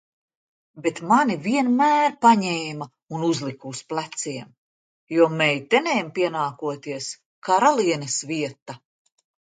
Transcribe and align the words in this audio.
Bet 0.85 1.01
mani 1.09 1.35
vienmēr 1.47 2.15
paņēma 2.25 2.87
un 3.17 3.27
uzlika 3.27 3.69
uz 3.73 3.83
pleciem, 3.93 4.49
jo 5.17 5.29
meitenēm 5.43 6.11
pienākoties 6.17 7.11
karalienes 7.51 8.17
vieta. 8.33 8.81